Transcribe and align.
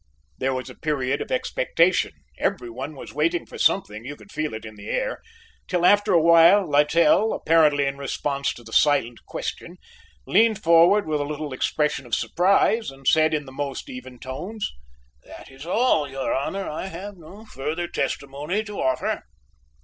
There 0.39 0.55
was 0.55 0.67
a 0.67 0.73
period 0.73 1.21
of 1.21 1.31
expectation, 1.31 2.11
everyone 2.39 2.95
was 2.95 3.13
waiting 3.13 3.45
for 3.45 3.59
something, 3.59 4.03
you 4.03 4.15
could 4.15 4.31
feel 4.31 4.55
it 4.55 4.65
in 4.65 4.73
the 4.75 4.89
air, 4.89 5.21
till 5.67 5.85
after 5.85 6.11
awhile 6.11 6.67
Littell, 6.67 7.33
apparently 7.33 7.85
in 7.85 7.99
response 7.99 8.51
to 8.55 8.63
the 8.63 8.73
silent 8.73 9.19
question, 9.27 9.77
leaned 10.25 10.63
forward 10.63 11.07
with 11.07 11.21
a 11.21 11.23
little 11.23 11.53
expression 11.53 12.07
of 12.07 12.15
surprise 12.15 12.89
and 12.89 13.07
said 13.07 13.31
in 13.31 13.45
the 13.45 13.51
most 13.51 13.91
even 13.91 14.17
tones: 14.17 14.71
"That 15.23 15.51
is 15.51 15.67
all, 15.67 16.09
your 16.09 16.33
Honor, 16.33 16.67
I 16.67 16.87
have 16.87 17.15
no 17.17 17.45
further 17.45 17.87
testimony 17.87 18.63
to 18.63 18.79
offer." 18.81 19.21